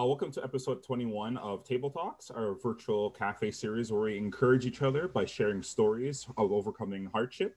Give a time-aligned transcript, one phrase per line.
[0.00, 4.64] Uh, welcome to episode 21 of Table Talks, our virtual cafe series where we encourage
[4.64, 7.54] each other by sharing stories of overcoming hardship.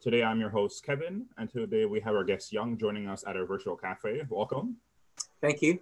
[0.00, 3.34] Today, I'm your host, Kevin, and today we have our guest, Yong, joining us at
[3.36, 4.22] our virtual cafe.
[4.28, 4.76] Welcome.
[5.40, 5.80] Thank you.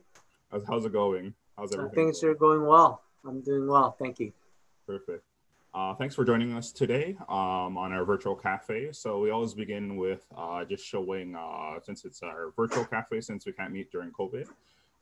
[0.51, 1.35] How's, how's it going?
[1.59, 2.07] How's Uh, everything?
[2.07, 2.33] things going?
[2.33, 3.03] are going well.
[3.27, 3.95] I'm doing well.
[3.99, 4.33] Thank you.
[4.87, 5.25] Perfect.
[5.75, 8.93] Uh, thanks for joining us today um, on our virtual cafe.
[8.93, 13.45] So we always begin with uh, just showing, uh, since it's our virtual cafe, since
[13.45, 14.47] we can't meet during COVID,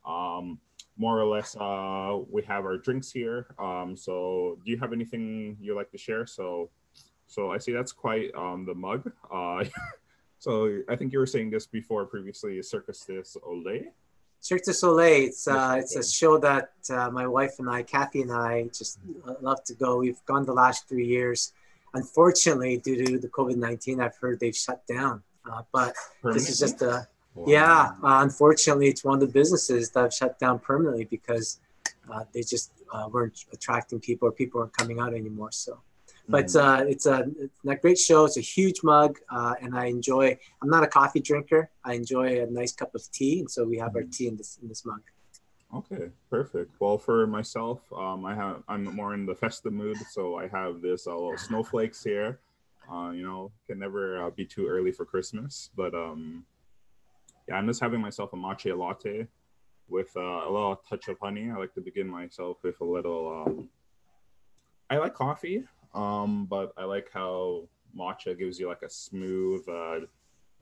[0.05, 0.59] um,
[0.97, 3.47] more or less, uh, we have our drinks here.
[3.59, 6.27] Um, so do you have anything you'd like to share?
[6.27, 6.71] So,
[7.27, 9.11] so I see that's quite um, the mug.
[9.33, 9.65] Uh,
[10.39, 13.87] so I think you were saying this before previously, Circus des Olay.
[14.45, 15.29] Cirque du Soleil.
[15.29, 18.99] It's uh, it's a show that uh, my wife and I, Kathy and I, just
[19.41, 19.97] love to go.
[19.97, 21.55] We've gone the last three years.
[21.95, 25.23] Unfortunately, due to the COVID nineteen, I've heard they've shut down.
[25.51, 27.45] Uh, but this is just a Wow.
[27.49, 27.83] yeah.
[28.03, 31.61] Uh, unfortunately, it's one of the businesses that have shut down permanently because
[32.13, 35.51] uh, they just uh, weren't attracting people or people weren't coming out anymore.
[35.53, 35.81] So.
[36.29, 36.61] but Mhm.
[36.65, 38.25] uh, it's a, it's a great show.
[38.25, 40.39] It's a huge mug, uh, and I enjoy.
[40.63, 41.69] I'm not a coffee drinker.
[41.85, 44.13] I enjoy a nice cup of tea, and so we have our Mhm.
[44.17, 45.03] tea in this in this mug.
[45.75, 46.71] Okay, perfect.
[46.81, 50.81] Well, for myself, um, I have I'm more in the festive mood, so I have
[50.81, 52.41] this uh, little snowflakes here.
[52.91, 56.47] Uh, you know, can never uh, be too early for Christmas, but um,
[57.49, 59.27] yeah, I'm just having myself a matcha latte
[59.89, 61.51] with uh, a little touch of honey.
[61.51, 63.45] I like to begin myself with a little.
[63.47, 63.69] Um,
[64.91, 70.01] I like coffee, um, but I like how matcha gives you like a smooth uh,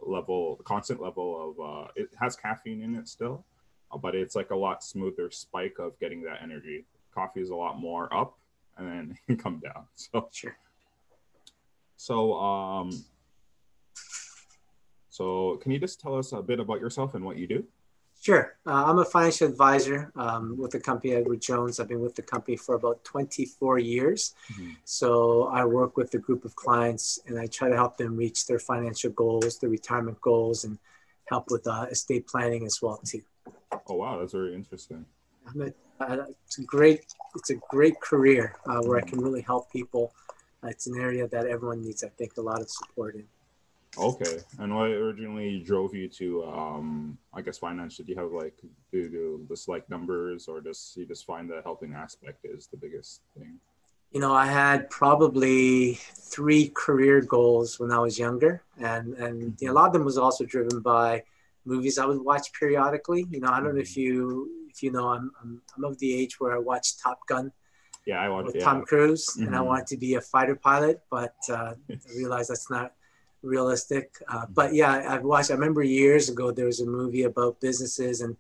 [0.01, 1.87] level, constant level of.
[1.87, 3.45] Uh, it has caffeine in it still,
[3.93, 6.85] uh, but it's like a lot smoother spike of getting that energy.
[7.15, 8.39] Coffee is a lot more up
[8.79, 9.87] and then come down.
[9.95, 10.57] So Sure.
[11.97, 13.05] so um
[15.13, 17.63] so can you just tell us a bit about yourself and what you do?
[18.23, 18.57] Sure.
[18.67, 21.79] Uh, I'm a financial advisor um, with the company Edward Jones.
[21.79, 24.35] I've been with the company for about 24 years.
[24.55, 24.77] Mhm.
[24.85, 28.47] So I work with a group of clients, and I try to help them reach
[28.47, 30.79] their financial goals, their retirement goals, and
[31.27, 33.23] help with uh, estate planning as well too.
[33.87, 35.05] Oh wow, that's very interesting.
[35.47, 35.71] I'm a,
[36.03, 37.05] uh, it's a great
[37.35, 40.15] it's a great career uh, where I can really help people.
[40.63, 43.27] Uh, it's an area that everyone needs, I think, a lot of support in.
[43.97, 44.39] Okay.
[44.59, 47.97] And what originally drove you to um I guess finance?
[47.97, 48.59] Did you have like
[48.91, 52.77] do do just like numbers or just you just find that helping aspect is the
[52.77, 53.59] biggest thing?
[54.11, 59.67] You know, I had probably three career goals when I was younger, and and you
[59.67, 61.25] know, a lot of them was also driven by
[61.65, 63.27] movies I would watch periodically.
[63.31, 66.15] You know, I don't know if you if you know, I'm I'm, I'm of the
[66.15, 67.53] age where I watched Top Gun
[68.05, 68.65] Yeah, I want with yeah.
[68.65, 69.67] Tom Cruise, and I Mhm.
[69.67, 71.77] wanted to be a fighter pilot, but uh, I
[72.17, 72.93] realized that's not
[73.43, 74.17] realistic.
[74.29, 75.51] Uh, but yeah, I've watched.
[75.51, 78.37] I remember years ago there was a movie about businesses, and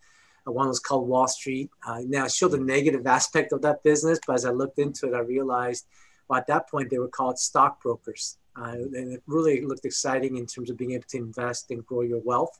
[0.46, 1.70] uh, one was called Wall Street.
[1.86, 5.08] Uh, now it showed the negative aspect of that business, but as I looked into
[5.08, 5.86] it, I realized,
[6.28, 10.46] well, at that point they were called stockbrokers, uh, and it really looked exciting in
[10.46, 12.58] terms of being able to invest and grow your wealth.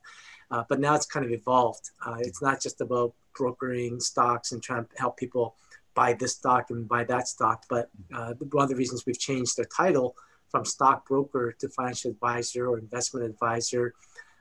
[0.51, 1.91] Uh, but now it's kind of evolved.
[2.05, 5.57] Uh, it's not just about brokering stocks and trying to help people
[5.95, 9.57] buy this stock and buy that stock, but uh, one of the reasons we've changed
[9.57, 10.15] the title
[10.53, 13.95] from stockbroker to financial advisor or investment advisor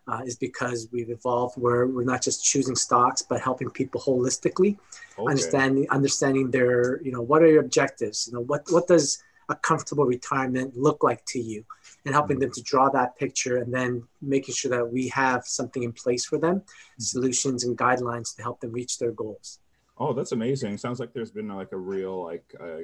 [0.07, 4.77] uh, is because we've evolved where we're not just choosing stocks but helping people holistically
[5.17, 5.29] Okay.
[5.31, 8.27] understanding understanding their you know what are your objectives?
[8.27, 11.63] You know what what does a comfortable retirement look like to you?
[12.05, 15.83] And helping them to draw that picture and then making sure that we have something
[15.83, 16.63] in place for them
[16.97, 19.59] solutions and guidelines to help them reach their goals.
[19.97, 20.77] Oh, that's amazing.
[20.77, 22.77] Sounds like there's been like a real like uh,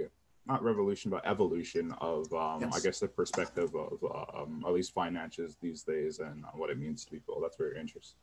[0.48, 4.04] not revolution but evolution of um, I guess the perspective of
[4.36, 7.40] um, at least finances these days and uh, what it means to people.
[7.42, 8.20] That's very interesting.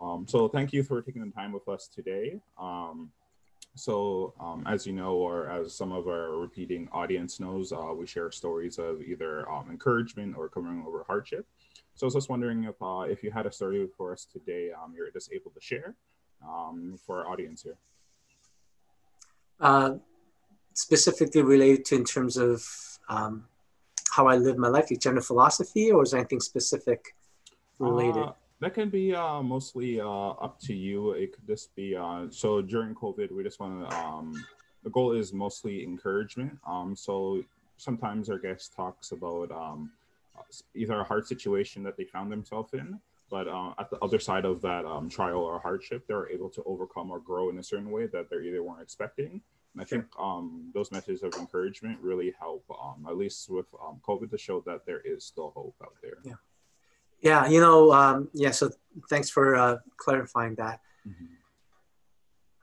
[0.00, 2.40] Um, so thank you for taking the time with us today.
[2.58, 3.10] Um,
[3.76, 8.06] so um, as you know, or as some of our repeating audience knows, uh, we
[8.06, 11.46] share stories of either um, encouragement or coming over hardship.
[11.94, 14.70] So I was just wondering if uh, if you had a story for us today,
[14.72, 15.94] um, you're just able to share
[16.46, 17.76] um, for our audience here.
[19.60, 19.94] uh,
[20.80, 22.66] specifically related to in terms of
[23.08, 23.44] um,
[24.14, 27.14] how I live my life, like general philosophy, or is there anything specific
[27.78, 28.22] related?
[28.22, 31.12] Uh, that can be uh, mostly uh, up to you.
[31.12, 33.96] It could just be uh, so during COVID, we just want to.
[33.96, 34.44] Um,
[34.82, 36.58] the goal is mostly encouragement.
[36.66, 37.42] Um, so
[37.76, 39.90] sometimes our guest talks about um,
[40.74, 42.98] either a hard situation that they found themselves in,
[43.30, 46.62] but uh, at the other side of that um, trial or hardship, they're able to
[46.64, 49.42] overcome or grow in a certain way that they either weren't expecting.
[49.74, 54.00] And I think um, those messages of encouragement really help, um, at least with um,
[54.06, 56.18] COVID, to show that there is still hope out there.
[56.24, 56.34] Yeah.
[57.22, 58.50] Yeah, you know, um, yeah.
[58.50, 58.70] So
[59.08, 60.80] thanks for uh, clarifying that.
[61.06, 61.28] Mhm.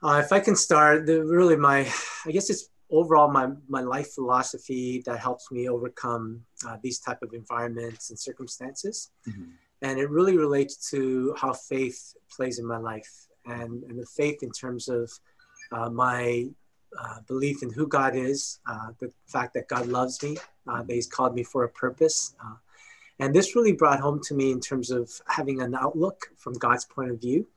[0.04, 1.92] Uh, if I can start, the, really my,
[2.26, 7.22] I guess it's overall my, my life philosophy that helps me overcome uh, these type
[7.22, 9.12] of environments and circumstances.
[9.28, 9.52] Mm-hmm.
[9.82, 14.42] And it really relates to how faith plays in my life and, and the faith
[14.42, 15.12] in terms of
[15.72, 16.48] uh, my
[17.00, 20.38] uh, belief in who God is, uh, the fact that God loves me,
[20.68, 22.36] uh, that He's called me for a purpose.
[22.44, 22.56] Uh,
[23.20, 26.86] and this really brought home to me in terms of having an outlook from God's
[26.86, 27.48] point of view.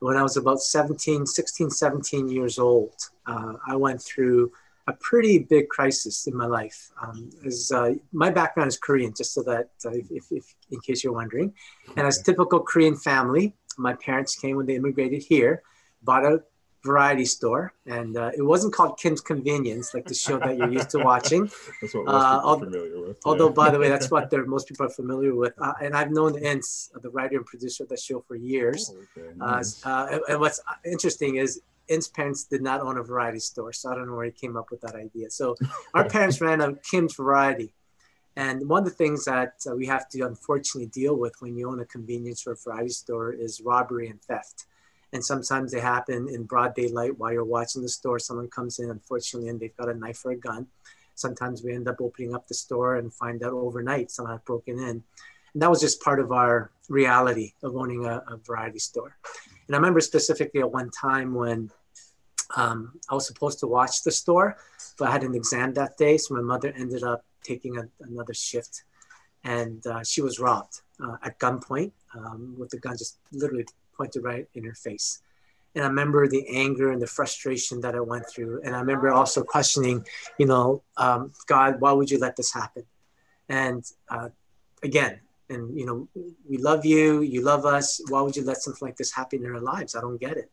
[0.00, 2.94] When I was about 17, 16, 17 years old,
[3.26, 4.52] uh, I went through
[4.86, 6.90] a pretty big crisis in my life.
[7.02, 11.02] Um, as, uh, my background is Korean, just so that, uh, if, if, in case
[11.02, 11.52] you're wondering.
[11.96, 15.62] And as typical Korean family, my parents came when they immigrated here,
[16.02, 16.42] bought a
[16.84, 20.90] variety store, and uh, it wasn't called Kim's Convenience, like the show that you're used
[20.90, 21.50] to watching.
[21.80, 23.18] that's what most uh, people are familiar with.
[23.24, 25.54] Although, by the way, that's what most people are familiar with.
[25.58, 28.92] Uh, and I've known Ins, the writer and producer of the show, for years.
[28.94, 29.28] Oh, okay.
[29.40, 29.84] Uh, nice.
[29.84, 33.90] Uh, and, and what's interesting is Ins' parents did not own a variety store, so
[33.90, 35.30] I don't know where he came up with that idea.
[35.30, 35.56] So
[35.94, 37.74] our parents ran a Kim's Variety.
[38.36, 41.68] And one of the things that uh, we have to unfortunately deal with when you
[41.68, 44.66] own a convenience or a variety store is robbery and theft.
[45.12, 48.18] And sometimes they happen in broad daylight while you're watching the store.
[48.18, 50.66] Someone comes in, unfortunately, and they've got a knife or a gun.
[51.14, 54.78] Sometimes we end up opening up the store and find out overnight someone had broken
[54.78, 55.02] in.
[55.54, 59.16] And that was just part of our reality of owning a, a variety store.
[59.66, 61.70] And I remember specifically at one time when
[62.56, 64.56] um, I was supposed to watch the store,
[64.98, 66.18] but I had an exam that day.
[66.18, 68.84] So my mother ended up taking a, another shift
[69.44, 73.66] and uh, she was robbed uh, at gunpoint um, with the gun just literally
[73.98, 75.20] pointed right in her face.
[75.74, 78.62] And I remember the anger and the frustration that I went through.
[78.64, 80.04] And I remember also questioning,
[80.38, 82.84] you know, um, God, why would you let this happen?
[83.48, 84.30] And uh,
[84.82, 86.08] again, and you know,
[86.48, 88.00] we love you, you love us.
[88.08, 89.94] Why would you let something like this happen in our lives?
[89.94, 90.50] I don't get it.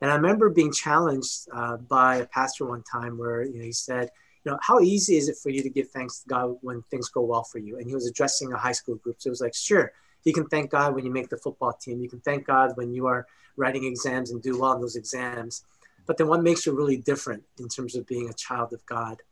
[0.00, 3.72] And I remember being challenged uh, by a pastor one time where you know, he
[3.72, 4.10] said,
[4.44, 7.08] you know, how easy is it for you to give thanks to God when things
[7.10, 7.76] go well for you?
[7.78, 9.16] And he was addressing a high school group.
[9.18, 9.92] So it was like, sure,
[10.24, 12.00] you can thank God when you make the football team.
[12.00, 13.26] You can thank God when you are
[13.56, 15.64] writing exams and do well in those exams.
[16.06, 19.22] But then what makes you really different in terms of being a child of God?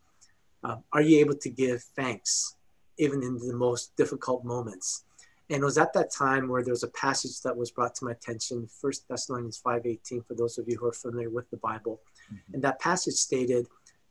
[0.62, 2.54] Uh, are you able to give thanks
[2.98, 5.04] even in the most difficult moments?
[5.50, 8.04] And it was at that time where there was a passage that was brought to
[8.04, 12.00] my attention, First Thessalonians 5.18, for those of you who are familiar with the Bible.
[12.26, 12.54] Mm-hmm.
[12.54, 13.66] And that passage stated,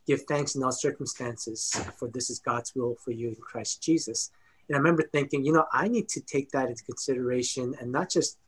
[0.06, 4.32] give thanks in all circumstances, for this is God's will for you in Christ Jesus.
[4.68, 8.10] And I remember thinking, you know, I need to take that into consideration and not
[8.10, 8.38] just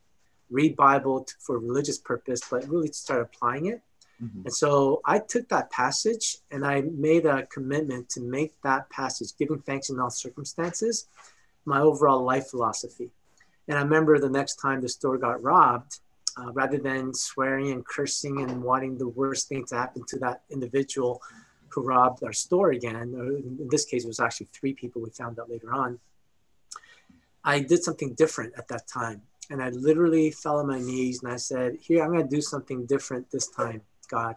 [0.49, 3.81] read Bible for religious purpose, but really to start applying it.
[4.23, 4.41] Mm-hmm.
[4.45, 9.29] And so I took that passage and I made a commitment to make that passage,
[9.39, 11.07] giving thanks in all circumstances,
[11.65, 13.09] my overall life philosophy.
[13.67, 15.99] And I remember the next time the store got robbed,
[16.37, 20.41] uh, rather than swearing and cursing and wanting the worst thing to happen to that
[20.49, 21.21] individual
[21.69, 25.39] who robbed our store again, in this case, it was actually three people we found
[25.39, 25.99] out later on.
[27.43, 29.21] I did something different at that time.
[29.49, 32.41] And I literally fell on my knees and I said, Here, I'm going to do
[32.41, 34.35] something different this time, God.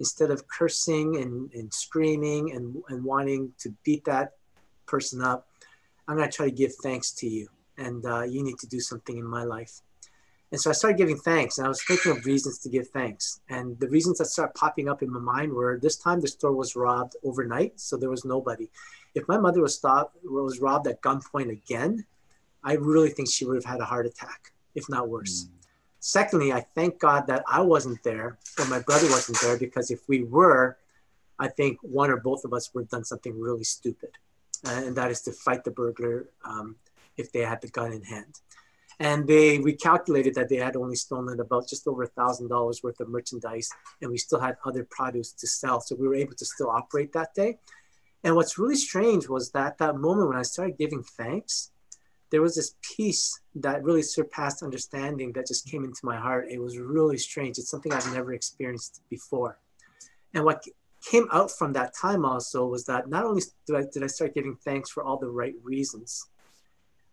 [0.00, 4.32] Instead of cursing and, and screaming and, and wanting to beat that
[4.86, 5.46] person up,
[6.06, 7.48] I'm going to try to give thanks to you.
[7.76, 9.80] And uh, you need to do something in my life.
[10.50, 13.40] And so I started giving thanks and I was thinking of reasons to give thanks.
[13.50, 16.52] And the reasons that started popping up in my mind were this time the store
[16.52, 18.68] was robbed overnight, so there was nobody.
[19.14, 22.06] If my mother was stopped was robbed at gunpoint again,
[22.64, 25.44] I really think she would have had a heart attack, if not worse.
[25.44, 25.50] Mm.
[26.00, 30.08] Secondly, I thank God that I wasn't there or my brother wasn't there because if
[30.08, 30.78] we were,
[31.38, 34.10] I think one or both of us would have done something really stupid,
[34.66, 36.76] uh, and that is to fight the burglar um,
[37.16, 38.40] if they had the gun in hand.
[39.00, 42.82] And they we calculated that they had only stolen about just over a thousand dollars
[42.82, 43.70] worth of merchandise,
[44.02, 47.12] and we still had other produce to sell, so we were able to still operate
[47.12, 47.58] that day.
[48.24, 51.70] And what's really strange was that that moment when I started giving thanks,
[52.30, 56.48] there was this peace that really surpassed understanding that just came into my heart.
[56.50, 57.58] It was really strange.
[57.58, 59.58] It's something I've never experienced before.
[60.34, 60.64] And what
[61.04, 64.34] came out from that time also was that not only did I, did I start
[64.34, 66.26] giving thanks for all the right reasons,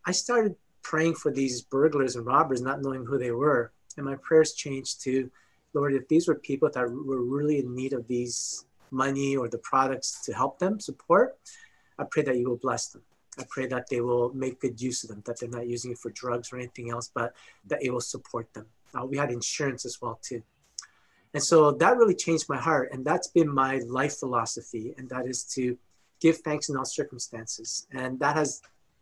[0.06, 3.72] I started praying for these burglars and robbers, not knowing who they were.
[3.98, 5.32] And my prayers changed to,
[5.74, 9.58] Lord, if these were people that were really in need of these money or the
[9.60, 11.38] products to help them support,
[11.98, 13.02] I pray that you will bless them.
[13.38, 15.98] I pray that they will make good use of them, that they're not using it
[15.98, 17.34] for drugs or anything else, but
[17.68, 18.68] that it will support them.
[18.94, 20.42] Uh, we had insurance as well too.
[21.34, 22.92] And so that really changed my heart.
[22.94, 24.94] And that's been my life philosophy.
[24.98, 25.78] And that is to
[26.22, 27.88] give thanks in all circumstances.
[27.92, 28.62] And that has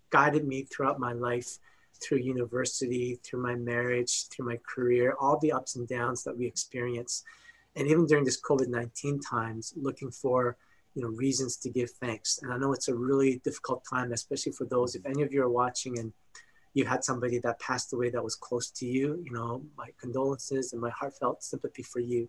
[0.10, 1.60] guided me throughout my life,
[2.02, 6.46] through university, through my marriage, through my career, all the ups and downs that we
[6.46, 7.24] experience.
[7.76, 10.58] and even during this COVID-19 times, looking for
[10.96, 12.40] you know reasons to give thanks.
[12.42, 14.96] And I know it's a really difficult time, especially for those.
[14.96, 16.14] If any of you are watching and
[16.74, 20.74] you had somebody that passed away that was close to you, you know, my condolences
[20.74, 22.28] and my heartfelt sympathy for you.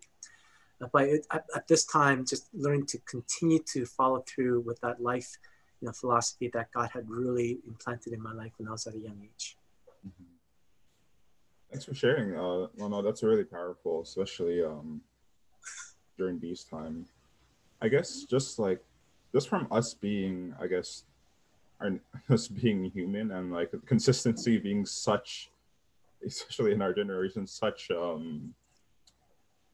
[0.91, 5.01] But it, at, at, this time, just learning to continue to follow through with that
[5.01, 5.37] life,
[5.81, 8.93] you know, philosophy that God had really implanted in my life when I was at
[8.93, 9.57] a young age.
[10.05, 10.23] Mm-hmm.
[11.71, 12.35] Thanks for sharing.
[12.35, 15.01] Uh, well, no, that's really powerful, especially um,
[16.17, 17.05] during these time.
[17.81, 18.81] I guess just like
[19.33, 21.03] just from us being, I guess,
[21.81, 21.91] our,
[22.29, 25.49] us being human and like consistency being such,
[26.25, 28.53] especially in our generation, such um,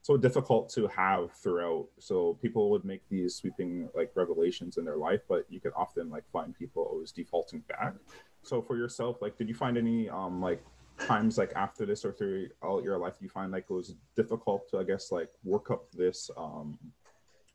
[0.02, 1.86] so difficult to have throughout.
[1.98, 6.10] So people would make these sweeping like revelations in their life, but you could often
[6.10, 7.94] like find people always defaulting back.
[8.42, 10.62] So for yourself, like, did you find any um like
[10.98, 14.68] times like after this or through all your life you find like it was difficult
[14.70, 16.78] to I guess like work up this um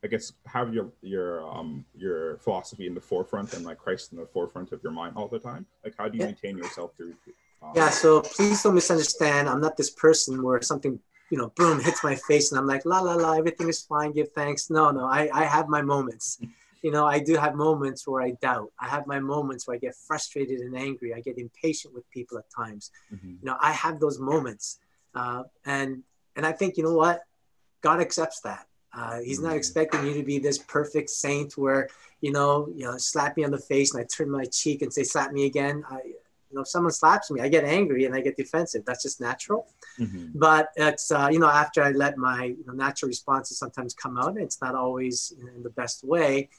[0.04, 4.20] I guess have your your um your philosophy in the forefront and like Christ in
[4.20, 5.66] the forefront of your mind all the time?
[5.84, 6.28] Like how do you yeah.
[6.28, 7.16] maintain yourself through?
[7.64, 9.50] Um, yeah, so please don't misunderstand.
[9.50, 11.00] I'm not this person where something
[11.32, 14.12] you know boom hits my face and I'm like la la la everything is fine.
[14.12, 14.70] Give thanks.
[14.70, 16.40] No, no, I I have my moments.
[16.84, 18.72] you know, I do have moments where I doubt.
[18.80, 21.14] I have my moments where I get frustrated and angry.
[21.14, 22.92] I get impatient with people at times.
[23.12, 23.30] Mm-hmm.
[23.30, 24.80] You know, I have those moments,
[25.16, 26.04] uh, and
[26.36, 27.22] and I think you know what,
[27.82, 28.67] God accepts that.
[28.94, 31.88] Uh, he's not expecting you to be this perfect saint where
[32.22, 34.92] you know, you know, slap me on the face and I turn my cheek and
[34.92, 36.00] say, "Slap me again." I,
[36.50, 38.84] you know, if someone slaps me, I get angry and I get defensive.
[38.86, 39.68] That's just natural.
[40.00, 40.40] Mm-hmm.
[40.40, 44.18] But it's uh, you know, after I let my you know, natural responses sometimes come
[44.18, 46.50] out, it's not always in the best way.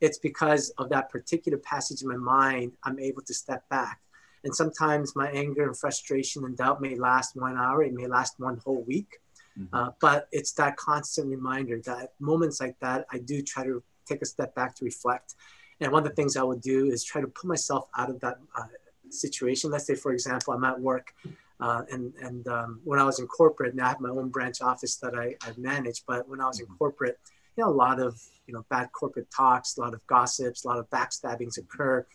[0.00, 2.72] It's because of that particular passage in my mind.
[2.82, 4.00] I'm able to step back.
[4.44, 7.82] And sometimes my anger and frustration and doubt may last one hour.
[7.82, 9.20] It may last one whole week.
[9.58, 9.74] Mm-hmm.
[9.74, 14.22] Uh, but it's that constant reminder that moments like that, I do try to take
[14.22, 15.34] a step back to reflect.
[15.80, 18.20] And one of the things I would do is try to put myself out of
[18.20, 18.64] that uh,
[19.10, 19.70] situation.
[19.70, 21.12] Let's say, for example, I'm at work,
[21.60, 24.62] uh, and and um, when I was in corporate, now I have my own branch
[24.62, 26.04] office that I, I manage.
[26.06, 26.76] But when I was in mm-hmm.
[26.76, 27.18] corporate,
[27.56, 30.68] you know, a lot of you know bad corporate talks, a lot of gossips, a
[30.68, 32.06] lot of backstabbings occur,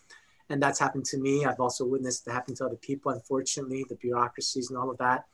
[0.48, 1.44] and that's happened to me.
[1.44, 3.12] I've also witnessed it happen to other people.
[3.12, 5.26] Unfortunately, the bureaucracies and all of that.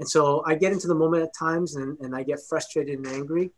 [0.00, 3.06] And so I get into the moment at times and, and I get frustrated and
[3.06, 3.50] angry.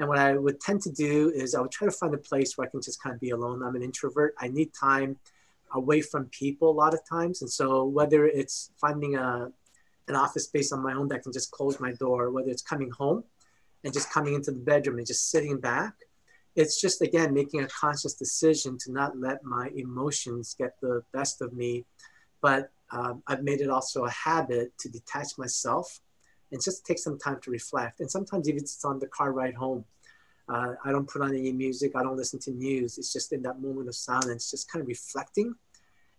[0.00, 2.56] And what I would tend to do is I would try to find a place
[2.56, 3.62] where I can just kind of be alone.
[3.62, 4.34] I'm an introvert.
[4.38, 5.16] I need time
[5.72, 7.42] away from people a lot of times.
[7.42, 9.50] And so whether it's finding a,
[10.08, 12.90] an office space on my own that can just close my door, whether it's coming
[12.90, 13.24] home
[13.84, 15.94] and just coming into the bedroom and just sitting back,
[16.56, 21.40] it's just again making a conscious decision to not let my emotions get the best
[21.40, 21.84] of me,
[22.40, 26.00] but um, I've made it also a habit to detach myself
[26.52, 28.00] and just take some time to reflect.
[28.00, 29.84] And sometimes even it's on the car ride home.
[30.48, 31.92] Uh, I don't put on any music.
[31.96, 32.98] I don't listen to news.
[32.98, 35.54] It's just in that moment of silence, just kind of reflecting.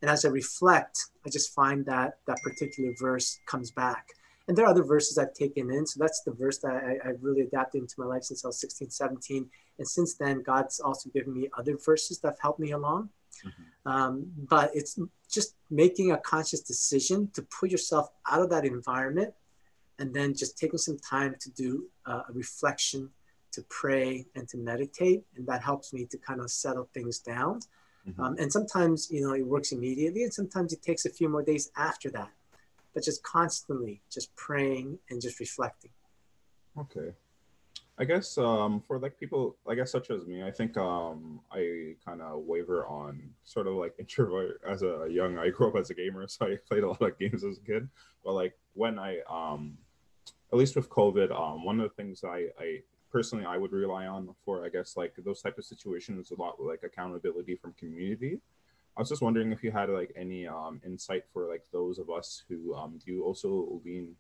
[0.02, 4.10] And as I reflect, I just find that that particular verse comes back.
[4.48, 5.88] And there are other verses I've taken in.
[5.88, 8.60] So that's the verse that I, have really adapted into my life since I was
[8.60, 9.50] 16, 17.
[9.80, 13.10] And since then, God's also given me other verses that have helped me along.
[13.46, 13.92] Mm-hmm.
[13.92, 15.00] Um, but it's
[15.30, 19.34] just making a conscious decision to put yourself out of that environment
[20.00, 23.10] and then just taking some time to do uh, a reflection,
[23.52, 25.24] to pray, and to meditate.
[25.36, 27.62] And that helps me to kind of settle things down.
[28.08, 28.22] Mm-hmm.
[28.22, 31.44] Um, and sometimes, you know, it works immediately, and sometimes it takes a few more
[31.44, 32.30] days after that.
[32.94, 35.92] But just constantly just praying and just reflecting.
[36.78, 37.14] Okay.
[37.98, 41.96] I guess um, for like people, I guess such as me, I think um, I
[42.06, 45.38] kind of waver on sort of like introvert as a young.
[45.38, 47.62] I grew up as a gamer, so I played a lot of games as a
[47.62, 47.88] kid.
[48.24, 49.78] But like when I, um,
[50.52, 54.08] at least with COVID, um, one of the things I, I personally I would rely
[54.08, 58.42] on for I guess like those type of situations a lot like accountability from community.
[58.98, 62.10] I was just wondering if you had like any um, insight for like those of
[62.10, 64.16] us who um, do also lean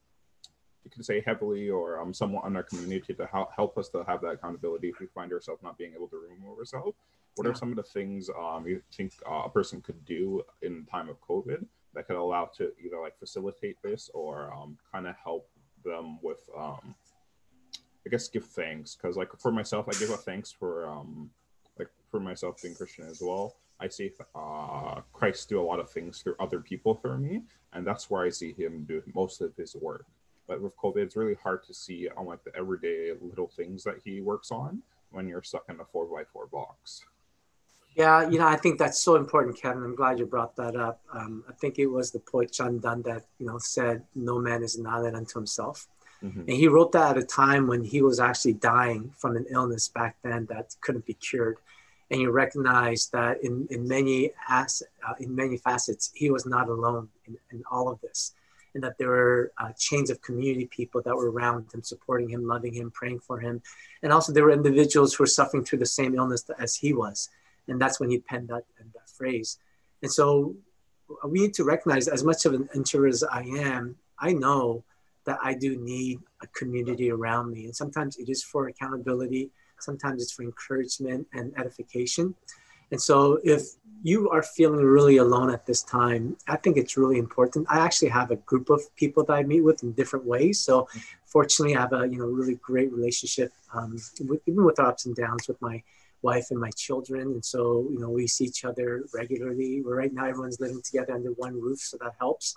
[0.86, 4.04] you can say heavily or um, somewhat on our community to help, help us to
[4.08, 6.96] have that accountability if we find ourselves not being able to remove ourselves
[7.36, 7.51] what yeah.
[7.51, 11.10] are some of the things um, you think uh, a person could do in time
[11.10, 15.50] of covid that could allow to either like facilitate this or um, kind of help
[15.84, 16.96] them with um,
[18.06, 18.96] i guess give thanks?
[18.96, 21.30] Because like for myself i give a thanks for um,
[21.77, 23.58] like for myself being christian as well.
[23.80, 27.42] I see uh, christ do a lot of things through other people through me
[27.74, 30.06] and that's where i see him do most of his work
[30.48, 33.96] but with COVID, it's really hard to see on like the everyday little things that
[34.04, 37.02] he works on when you're stuck in a four by four box.
[37.96, 39.84] Yeah, you know, I think that's so important, Kevin.
[39.84, 41.00] I'm glad you brought that up.
[41.14, 44.64] Um, I think it was the poet John Donne that you know said, "No man
[44.64, 45.88] is an island unto himself."
[46.24, 46.42] Mm-hmm.
[46.42, 49.88] And he wrote that at a time when he was actually dying from an illness
[49.88, 51.58] back then that couldn't be cured.
[52.12, 56.70] And you recognize that in, in many as, uh, in many facets, he was not
[56.70, 58.34] alone in, in all of this,
[58.75, 62.46] and that there were uh, chains of community people that were around him, supporting him,
[62.46, 63.62] loving him, praying for him,
[64.03, 67.29] and also there were individuals who were suffering through the same illness as he was,
[67.67, 69.58] and that's when he penned that, that phrase.
[70.03, 70.55] And so
[71.27, 74.84] we need to recognize, as much of an introvert as I am, I know
[75.25, 77.65] that I do need a community around me.
[77.65, 82.36] And sometimes it is for accountability, sometimes it's for encouragement and edification.
[82.92, 83.62] And so if
[84.04, 87.65] you are feeling really alone at this time, I think it's really important.
[87.70, 90.60] I actually have a group of people that I meet with in different ways.
[90.60, 90.88] So
[91.25, 95.15] fortunately, I have a you know really great relationship, um, with, even with ups and
[95.15, 95.82] downs with my
[96.22, 97.22] wife and my children.
[97.22, 99.82] And so you know we see each other regularly.
[99.82, 102.56] Right now, everyone's living together under one roof, so that helps.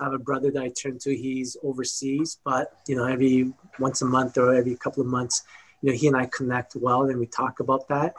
[0.00, 1.16] I have a brother that I turn to.
[1.16, 5.44] He's overseas, but you know, every once a month or every couple of months,
[5.80, 8.14] you know, he and I connect well and we talk about that.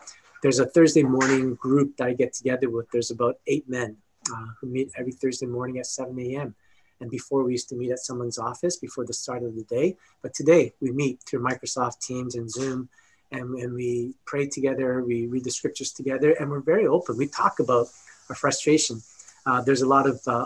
[0.46, 2.86] There's a Thursday morning group that I get together with.
[2.92, 3.98] There's about eight men
[4.32, 6.54] uh, who meet every Thursday morning at 7 a.m.
[7.02, 9.98] And before we used to meet at someone's office before the start of the day,
[10.22, 12.90] but today we meet through Microsoft Teams and Zoom,
[13.32, 15.02] and, and we pray together.
[15.02, 17.18] We read the scriptures together, and we're very open.
[17.18, 17.88] We talk about
[18.30, 19.02] our frustration.
[19.48, 20.46] Uh, there's a lot of uh,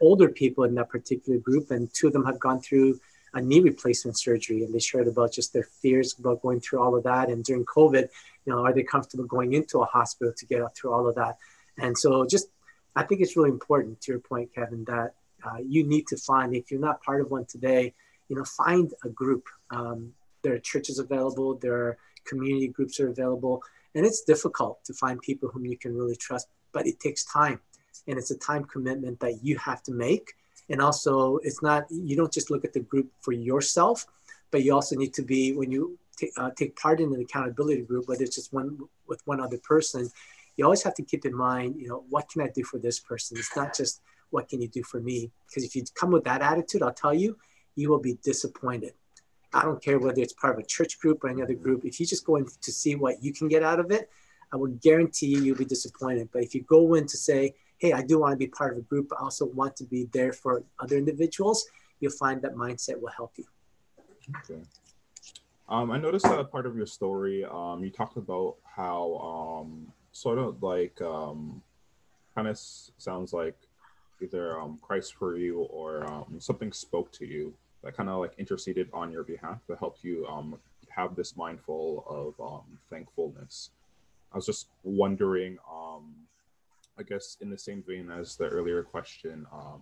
[0.00, 2.98] older people in that particular group, and two of them have gone through
[3.34, 6.96] a knee replacement surgery, and they shared about just their fears about going through all
[6.96, 7.28] of that.
[7.28, 8.08] And during COVID,
[8.44, 11.36] you know, are they comfortable going into a hospital to get through all of that?
[11.78, 12.48] And so, just
[12.96, 16.54] I think it's really important to your point, Kevin, that uh, you need to find
[16.54, 17.94] if you're not part of one today,
[18.28, 19.46] you know, find a group.
[19.70, 23.62] Um, there are churches available, there are community groups are available,
[23.94, 27.60] and it's difficult to find people whom you can really trust, but it takes time
[28.06, 30.34] and it's a time commitment that you have to make
[30.70, 34.06] and also it's not you don't just look at the group for yourself
[34.50, 37.82] but you also need to be when you t- uh, take part in an accountability
[37.82, 40.08] group whether it's just one with one other person
[40.56, 42.98] you always have to keep in mind you know what can i do for this
[43.00, 43.36] person?
[43.36, 45.32] It's not just what can you do for me?
[45.48, 47.36] Because if you come with that attitude i'll tell you
[47.74, 48.94] you will be disappointed.
[49.52, 51.84] I don't care whether it's part of a church group or any other group.
[51.84, 54.08] If you just go in to see what you can get out of it
[54.52, 56.28] i will guarantee you you'll be disappointed.
[56.32, 58.78] But if you go in to say hey, I do want to be part of
[58.78, 61.66] a group, but I also want to be there for other individuals,
[61.98, 63.44] you'll find that mindset will help you.
[64.38, 64.60] Okay.
[65.68, 70.38] Um, I noticed that part of your story, um, you talked about how um, sort
[70.38, 71.62] of like um,
[72.34, 73.56] kind of sounds like
[74.20, 78.32] either um, Christ for you or um, something spoke to you that kind of like
[78.36, 80.26] interceded on your behalf to help you
[80.90, 83.70] have this mindful of thankfulness.
[84.32, 86.14] I was just wondering, um,
[87.00, 89.80] I guess in the same vein as the earlier question, um,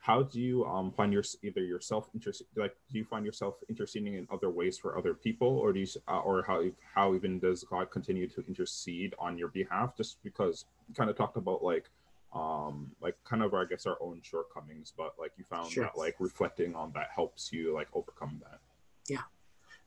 [0.00, 4.14] how do you um, find your either yourself interest like do you find yourself interceding
[4.14, 6.62] in other ways for other people, or do you uh, or how
[6.94, 9.96] how even does God continue to intercede on your behalf?
[9.96, 11.90] Just because you kind of talked about like
[12.32, 15.84] um like kind of I guess our own shortcomings, but like you found sure.
[15.84, 18.60] that like reflecting on that helps you like overcome that.
[19.08, 19.22] Yeah.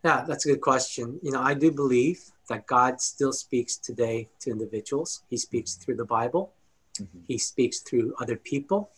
[0.04, 1.20] Yeah, that's a good question.
[1.22, 5.24] You know, I do believe that God still speaks today to individuals.
[5.30, 6.54] He speaks through the Bible,
[7.00, 7.20] mm-hmm.
[7.28, 8.90] He speaks through other people,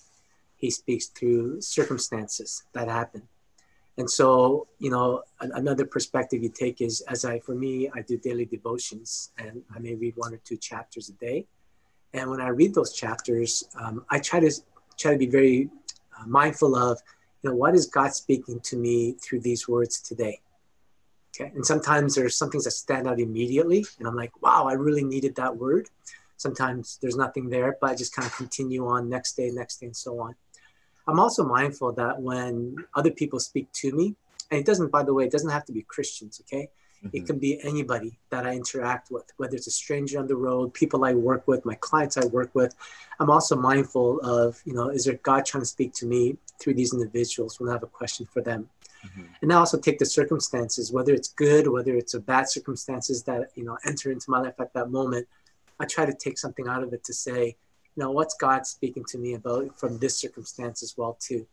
[0.56, 3.24] He speaks through circumstances that happen.
[3.98, 8.18] And so, you know, another perspective you take is as I, for me, I do
[8.18, 11.46] daily devotions and I may read one or two chapters a day.
[12.13, 14.52] And when I read those chapters, um, I try to
[14.98, 15.70] try to be very
[16.18, 17.00] uh, mindful of,
[17.42, 20.39] you know, what is God speaking to me through these words today?
[21.36, 21.52] Okay.
[21.56, 23.86] And sometimes there's some things that stand out immediately.
[23.98, 25.89] And I'm like, wow, I really needed that word.
[26.38, 29.88] Sometimes there's nothing there, but I just kind of continue on next day, next day,
[29.88, 30.36] and so on.
[31.08, 34.15] I'm also mindful that when other people speak to me,
[34.52, 36.69] and it doesn't, by the way, it doesn't have to be Christians, okay?
[37.04, 37.17] Mm-hmm.
[37.17, 40.74] It can be anybody that I interact with, whether it's a stranger on the road,
[40.74, 42.76] people I work with, my clients I work with.
[43.19, 46.76] I'm also mindful of, you know, is there God trying to speak to me through
[46.76, 48.69] these individuals when I have a question for them?
[49.06, 49.24] Mm-hmm.
[49.42, 53.50] And I also take the circumstances, whether it's good, whether it's a bad circumstances that
[53.56, 55.28] you know enter into my life at that moment.
[55.80, 57.46] I try to take something out of it to say,
[57.96, 61.46] you know, what's God speaking to me about from this circumstance as well too.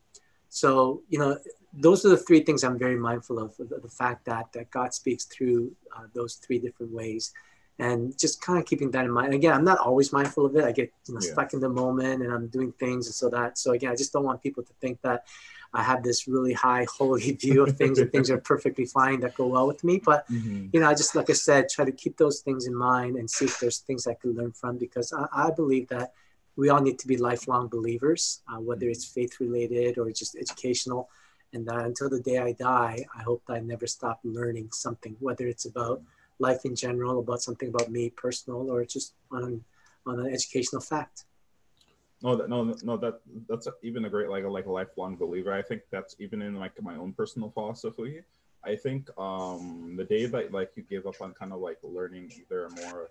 [0.50, 1.38] So you know,
[1.72, 5.24] those are the three things I'm very mindful of: the, fact that that God speaks
[5.24, 7.32] through uh, those three different ways,
[7.78, 9.32] and just kind of keeping that in mind.
[9.32, 10.64] Again, I'm not always mindful of it.
[10.64, 11.32] I get you know yeah.
[11.32, 13.58] stuck in the moment, and I'm doing things, and so that.
[13.58, 15.24] So again, I just don't want people to think that
[15.72, 19.35] I have this really high holy view of things and things are perfectly fine that
[19.35, 20.00] go well with me.
[20.04, 20.68] But mm-hmm.
[20.72, 23.30] you know, I just like I said, try to keep those things in mind and
[23.30, 26.12] see if there's things I can learn from because I, I believe that
[26.56, 29.20] we all need to be lifelong believers, uh, whether it's mm-hmm.
[29.20, 31.09] faith related or just educational.
[31.52, 35.16] And that until the day I die, I hope that I never stop learning something,
[35.18, 36.00] whether it's about
[36.38, 39.64] life in general, about something about me personal, or just on,
[40.06, 41.24] on an educational fact.
[42.22, 45.52] No, that no, no, that that's even a great like a like a lifelong believer.
[45.52, 48.22] I think that's even in like my own personal philosophy.
[48.62, 52.30] I think um the day that like you give up on kind of like learning
[52.38, 53.11] either more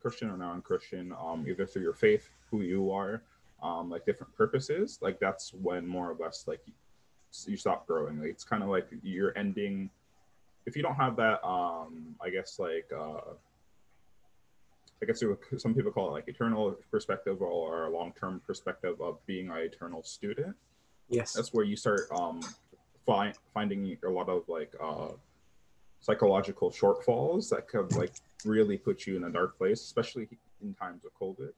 [0.00, 3.22] Christian or non-Christian, um, either through your faith, who you are,
[3.62, 6.72] um, like different purposes, like that's when more or less like you,
[7.46, 8.20] you stop growing.
[8.20, 9.90] Like, it's kind of like you're ending.
[10.66, 13.20] If you don't have that, um, I guess like uh,
[15.02, 15.22] I guess
[15.58, 20.02] some people call it like eternal perspective or a long-term perspective of being an eternal
[20.02, 20.56] student.
[21.08, 22.40] Yes, that's where you start um,
[23.06, 25.08] find, finding a lot of like uh,
[26.00, 28.12] psychological shortfalls that could like
[28.44, 30.28] really put you in a dark place, especially
[30.62, 31.52] in times of COVID.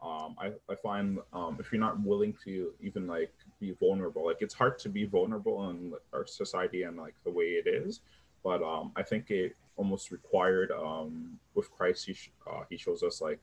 [0.00, 4.38] Um, I, I find um, if you're not willing to even like be vulnerable, like
[4.40, 8.00] it's hard to be vulnerable in our society and like the way it is,
[8.44, 12.04] but um, I think it almost required um, with Christ.
[12.04, 13.40] He sh- uh, he shows us like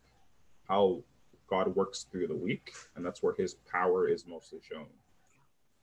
[0.68, 1.02] how
[1.50, 4.86] God works through the week, and that's where His power is mostly shown.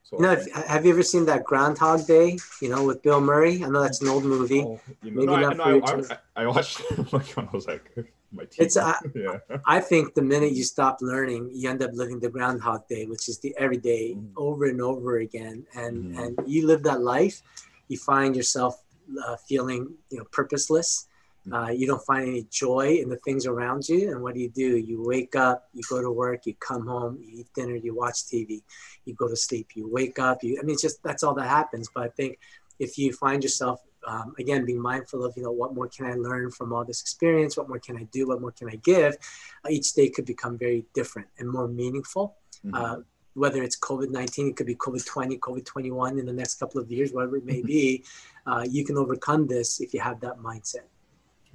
[0.03, 2.37] So you know, if, have you ever seen that Groundhog Day?
[2.61, 3.63] You know, with Bill Murray.
[3.63, 4.61] I know that's an old movie.
[4.61, 5.93] Oh, Maybe no, not I, no, I,
[6.35, 7.89] I, I, watched it like when I was like
[8.31, 8.65] my teen.
[8.65, 9.37] It's uh, yeah.
[9.65, 13.29] I think the minute you stop learning, you end up living the Groundhog Day, which
[13.29, 14.27] is the everyday mm.
[14.35, 15.65] over and over again.
[15.73, 16.21] And mm.
[16.21, 17.41] and you live that life,
[17.87, 18.82] you find yourself
[19.27, 21.07] uh, feeling you know purposeless
[21.51, 24.11] uh, you don't find any joy in the things around you.
[24.11, 24.77] And what do you do?
[24.77, 28.23] You wake up, you go to work, you come home, you eat dinner, you watch
[28.23, 28.61] TV,
[29.05, 30.43] you go to sleep, you wake up.
[30.43, 31.89] You, I mean, just that's all that happens.
[31.93, 32.39] But I think
[32.79, 36.13] if you find yourself, um, again, being mindful of, you know, what more can I
[36.13, 37.57] learn from all this experience?
[37.57, 38.27] What more can I do?
[38.27, 39.17] What more can I give?
[39.65, 42.37] Uh, each day could become very different and more meaningful.
[42.65, 42.75] Mm-hmm.
[42.75, 42.95] Uh,
[43.35, 46.79] whether it's COVID 19, it could be COVID 20, COVID 21 in the next couple
[46.79, 48.03] of years, whatever it may be,
[48.45, 50.87] uh, you can overcome this if you have that mindset.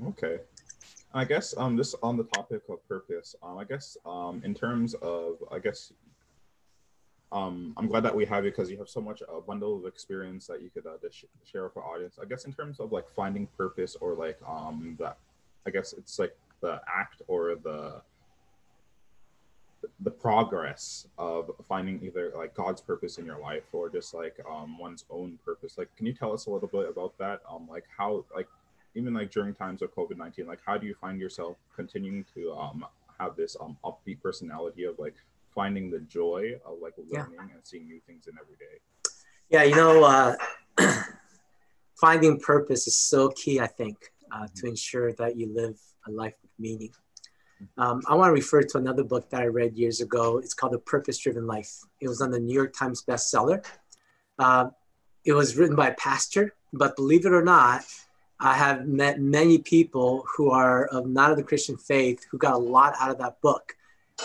[0.09, 0.39] Okay.
[1.15, 3.35] I guess um this on the topic of purpose.
[3.43, 5.93] Um, I guess um in terms of I guess
[7.33, 9.87] um I'm glad that we have you because you have so much a bundle of
[9.87, 12.19] experience that you could uh, sh- share with our audience.
[12.21, 15.19] I guess in terms of like finding purpose or like um that
[15.67, 18.03] I guess it's like the act or the
[20.01, 24.79] the progress of finding either like God's purpose in your life or just like um
[24.79, 25.79] one's own purpose.
[25.79, 27.41] Like, can you tell us a little bit about that?
[27.51, 28.49] Um, like how like
[28.95, 32.53] even like during times of COVID nineteen, like how do you find yourself continuing to
[32.53, 32.85] um
[33.19, 35.17] have this um upbeat personality of like
[35.55, 37.55] finding the joy of like learning yeah.
[37.55, 38.81] and seeing new things in every day?
[39.51, 40.37] Yeah, you know, uh,
[42.01, 43.61] finding purpose is so key.
[43.61, 43.97] I think
[44.31, 44.55] uh, mm-hmm.
[44.55, 46.91] to ensure that you live a life with meaning.
[47.77, 50.39] Um, I want to refer to another book that I read years ago.
[50.39, 51.81] It's called The Purpose Driven Life.
[52.01, 53.65] It was on the New York Times bestseller.
[54.39, 54.71] Uh,
[55.25, 57.85] it was written by a pastor, but believe it or not,
[58.41, 62.55] I have met many people who are of not of the Christian faith who got
[62.55, 63.75] a lot out of that book.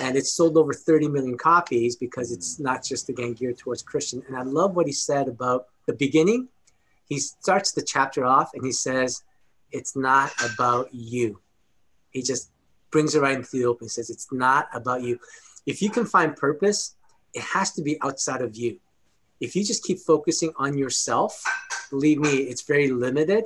[0.02, 4.24] And it's sold over 30 million copies because it's not just again geared towards Christian.
[4.28, 6.48] And I love what he said about the beginning.
[7.10, 9.24] He starts the chapter off and he says,
[9.72, 11.42] It's not about you.
[12.12, 12.53] He just
[12.94, 15.20] brings it right into the open, says, It's not about you.
[15.66, 16.96] If you can find purpose,
[17.34, 18.80] it has to be outside of you.
[19.42, 21.44] If you just keep focusing on yourself,
[21.90, 23.44] believe me, it's very limited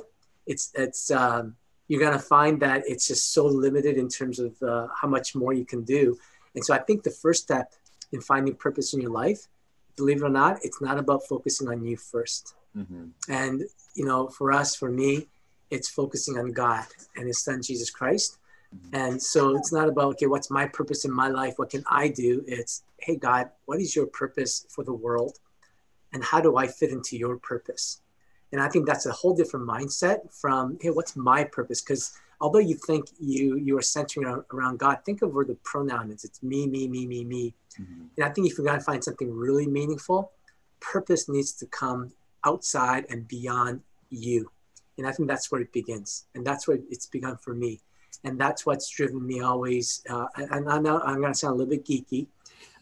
[0.48, 1.54] it's it's um,
[1.86, 5.52] you're gonna find that it's just so limited in terms of uh, how much more
[5.52, 6.18] you can do.
[6.54, 7.74] And so I think the first step
[8.10, 9.46] in finding purpose in your life,
[9.96, 13.04] believe it or not, it's not about focusing on you 1st mm-hmm.
[13.28, 13.62] And
[13.94, 15.28] you know, for us, for me,
[15.70, 18.38] it's focusing on God and His Son Jesus Christ.
[18.92, 21.54] And so it's not about okay, what's my purpose in my life?
[21.56, 22.44] What can I do?
[22.46, 25.38] It's hey God, what is your purpose for the world?
[26.12, 28.00] And how do I fit into your purpose?
[28.52, 31.82] And I think that's a whole different mindset from, hey, what's my purpose?
[31.82, 36.10] Because although you think you you are centering around God, think of where the pronoun
[36.10, 36.24] is.
[36.24, 37.54] It's me, me, me, me, me.
[37.80, 38.04] Mm-hmm.
[38.16, 40.32] And I think if you're going to find something really meaningful,
[40.80, 42.12] purpose needs to come
[42.44, 44.50] outside and beyond you.
[44.96, 46.24] And I think that's where it begins.
[46.34, 47.80] And that's where it's begun for me.
[48.24, 50.02] And that's what's driven me always.
[50.08, 52.26] Uh, and I know I'm going to sound a little bit geeky,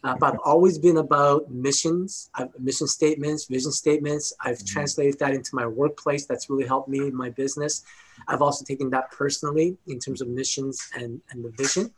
[0.03, 4.33] uh, but I've always been about missions, mission statements, vision statements.
[4.41, 4.73] I've mm-hmm.
[4.73, 6.25] translated that into my workplace.
[6.25, 7.83] That's really helped me in my business.
[8.27, 11.93] I've also taken that personally in terms of missions and, and the vision.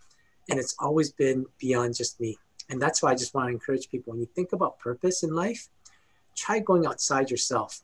[0.50, 2.38] And it's always been beyond just me.
[2.70, 5.34] And that's why I just want to encourage people when you think about purpose in
[5.34, 5.70] life,
[6.36, 7.82] try going outside yourself.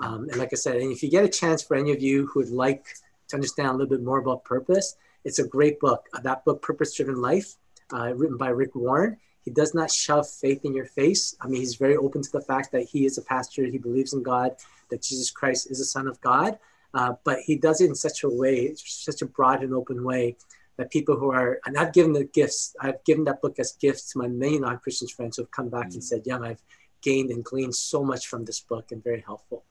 [0.00, 2.26] Um, and like I said, and if you get a chance for any of you
[2.26, 2.86] who would like
[3.32, 6.06] to understand a little bit more about purpose, it's a great book.
[6.14, 7.56] Uh, that book, Purpose Driven Life,
[7.92, 11.36] uh, written by Rick Warren He does not shove faith in your face.
[11.40, 13.64] I mean, he's very open to the fact that he is a pastor.
[13.64, 14.56] He believes in God,
[14.90, 16.58] that Jesus Christ is the Son of God.
[16.94, 20.36] Uh, but he does it in such a way, such a broad and open way
[20.76, 24.12] that people who are, and I've given the gifts, I've given that book as gifts
[24.12, 25.94] to my many non Christian friends who have come back mm-hmm.
[25.94, 26.62] and said, Yeah, I've
[27.02, 29.64] gained and gleaned so much from this book and very helpful.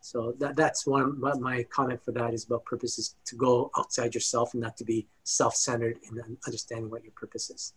[0.00, 4.14] So that, that's one, my comment for that is about purpose is to go outside
[4.14, 7.74] yourself and not to be self centered in understanding what your purpose is.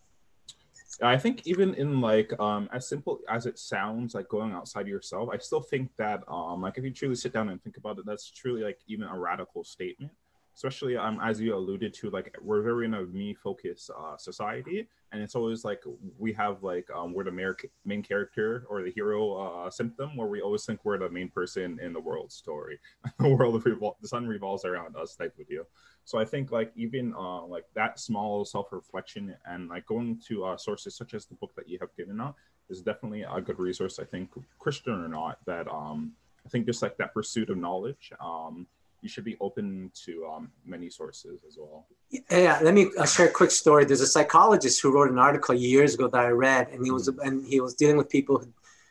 [1.02, 5.30] I think even in like um, as simple as it sounds, like going outside yourself,
[5.34, 8.06] I still think that um, like if you truly sit down and think about it,
[8.06, 10.12] that's truly like even a radical statement
[10.56, 14.88] especially um, as you alluded to like we're very in a me focused uh, society
[15.12, 15.84] and it's always like
[16.18, 20.42] we have like um, we're the main, character or the hero uh, symptom where we
[20.42, 22.80] always think we're the main person in the world story.
[23.20, 25.66] The world revol- the sun revolves around us type of deal.
[26.06, 30.58] So i think like even uh, like that small self-reflection and like going to uh,
[30.58, 32.36] sources such as the book that you have given out
[32.70, 36.14] is definitely a good resource i think christian or not that um
[36.46, 38.66] i think just like that pursuit of knowledge um
[39.02, 41.88] you should be open to um, many sources as well.
[42.30, 43.84] Yeah, let me uh, share a quick story.
[43.84, 47.10] There's a psychologist who wrote an article years ago that I read, and he was
[47.10, 47.28] mm-hmm.
[47.28, 48.46] and he was dealing with people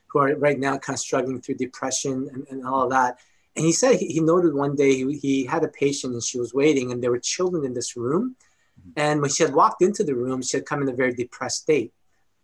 [0.08, 3.18] who are right now kind of struggling through depression and, and all of that.
[3.56, 6.38] And he said he, he noted one day he, he had a patient and she
[6.38, 8.36] was waiting, and there were children in this room.
[8.80, 8.90] Mm-hmm.
[8.96, 11.62] And when she had walked into the room, she had come in a very depressed
[11.62, 11.92] state.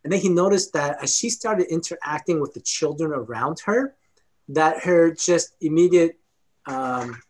[0.05, 3.97] And then he noticed that as she started interacting with the children around her,
[4.51, 6.21] that her just immediate
[6.67, 7.21] um,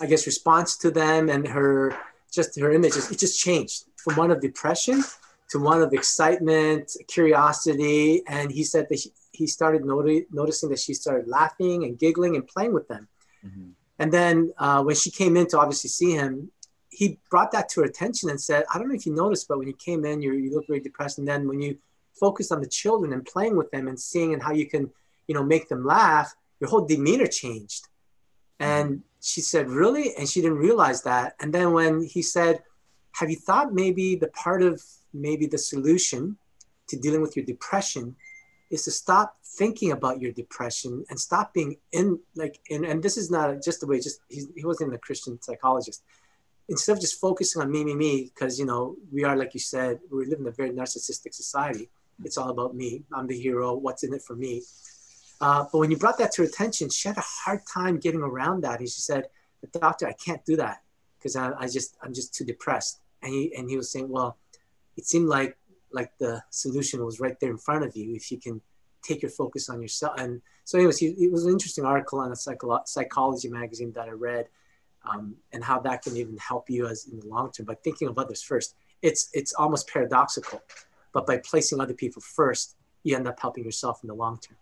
[0.00, 1.96] I guess, response to them and her
[2.32, 5.02] just her image, it just changed from one of depression
[5.50, 8.22] to one of excitement, curiosity.
[8.26, 12.36] And he said that he, he started noti- noticing that she started laughing and giggling
[12.36, 13.08] and playing with them.
[13.44, 13.70] Mm-hmm.
[13.98, 16.50] And then uh, when she came in to obviously see him,
[16.90, 19.58] he brought that to her attention and said, I don't know if you noticed, but
[19.58, 21.18] when you came in, you you look very depressed.
[21.18, 21.78] And then when you
[22.18, 24.90] focus on the children and playing with them and seeing and how you can,
[25.26, 27.88] you know, make them laugh, your whole demeanor changed.
[28.58, 30.14] And mm-hmm she said, Really?
[30.16, 31.34] And she didn't realize that.
[31.40, 32.62] And then when he said,
[33.12, 36.36] Have you thought maybe the part of maybe the solution
[36.88, 38.14] to dealing with your depression
[38.70, 43.16] is to stop thinking about your depression and stop being in like in, and this
[43.16, 46.02] is not just the way just he wasn't a christian psychologist.
[46.68, 49.60] Instead of just focusing on me me me because you know we are like you
[49.60, 51.88] said we live in a very narcissistic society.
[52.24, 53.02] It's all about me.
[53.12, 53.74] I'm the hero.
[53.74, 54.62] What's in it for me
[55.40, 58.22] uh, but when you brought that to her attention, she had a hard time getting
[58.22, 58.80] around that.
[58.80, 59.28] And she said,
[59.72, 60.82] "Doctor, I can't do that
[61.18, 64.38] because I, I, just I'm just too depressed." And he and he was saying, "Well,
[64.96, 65.56] it seemed like
[65.92, 68.60] like the solution was right there in front of you if you can
[69.02, 72.32] take your focus on yourself." And so, anyways, he, it was an interesting article on
[72.32, 74.48] a psycho- psychology magazine that I read,
[75.08, 78.08] um, and how that can even help you as in the long term by thinking
[78.08, 78.74] of others first.
[79.02, 80.62] It's it's almost paradoxical,
[81.12, 84.56] but by placing other people first, you end up helping yourself in the long term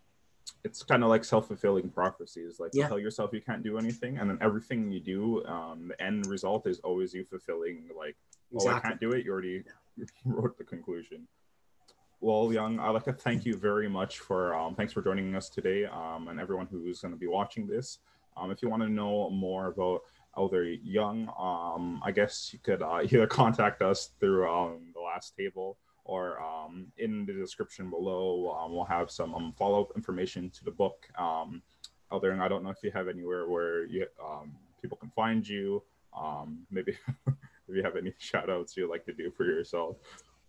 [0.64, 2.85] it's kind of like self-fulfilling prophecies like yeah.
[2.85, 6.27] you tell yourself you can't do anything and then everything you do um, the end
[6.27, 8.16] result is always you fulfilling like
[8.53, 8.72] exactly.
[8.72, 9.62] oh i can't do it you already
[9.96, 10.05] yeah.
[10.24, 11.29] wrote the conclusion
[12.20, 15.48] well Yong i'd like to thank you very much for um, thanks for joining us
[15.48, 17.98] today um, and everyone who's going to be watching this
[18.37, 20.00] um, if you want to know more about
[20.37, 25.37] elder Yong um, i guess you could uh, either contact us through um, the last
[25.37, 30.51] table or um, in the description below, um, we'll have some um, follow up information
[30.51, 31.09] to the book.
[31.19, 31.62] Um,
[32.12, 35.83] Elder, I don't know if you have anywhere where you, um, people can find you.
[36.17, 39.97] Um, maybe if you have any shout outs you'd like to do for yourself.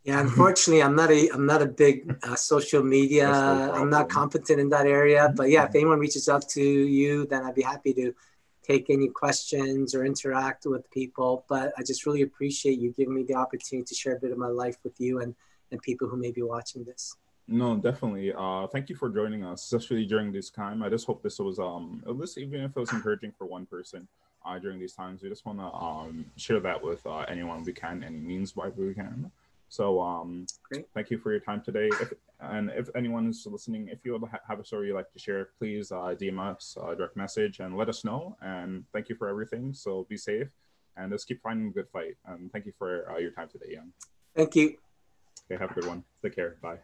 [0.04, 3.26] Yeah, unfortunately, I'm not a I'm not a big uh, social media.
[3.26, 5.34] No I'm not competent in that area.
[5.36, 5.78] But yeah, if mm-hmm.
[5.78, 8.13] anyone reaches out to you, then I'd be happy to
[8.65, 11.45] take any questions or interact with people.
[11.47, 14.38] But I just really appreciate you giving me the opportunity to share a bit of
[14.38, 15.36] my life with you and,
[15.71, 17.15] and people who may be watching this.
[17.47, 18.34] No, definitely.
[18.36, 20.82] Uh, thank you for joining us, especially during this time.
[20.82, 23.67] I just hope this was um, at least even if it was encouraging for one
[23.67, 24.08] person
[24.43, 25.21] uh, during these times.
[25.21, 28.69] We just want to um, share that with uh, anyone we can, any means by
[28.69, 29.32] we can.
[29.69, 30.86] So um, Great.
[30.93, 31.89] thank you for your time today.
[32.01, 35.49] If, and if anyone is listening, if you have a story you'd like to share,
[35.58, 38.38] please uh, DM us, uh, direct message, and let us know.
[38.41, 39.73] And thank you for everything.
[39.73, 40.47] So be safe
[40.97, 42.15] and let's keep finding a good fight.
[42.25, 43.91] And thank you for uh, your time today, Yong.
[44.36, 44.78] Thank you.
[45.49, 46.04] Okay, have a good one.
[46.21, 46.58] Take care.
[46.62, 46.80] Bye.